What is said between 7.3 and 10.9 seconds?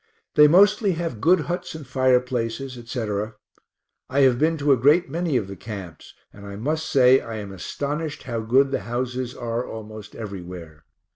am astonished [how] good the houses are almost everywhere.